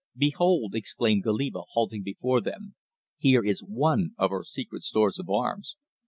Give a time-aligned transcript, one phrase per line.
[0.17, 2.73] "Behold!" exclaimed Goliba, halting before them.
[3.19, 5.75] "Here is one of our secret stores of arms."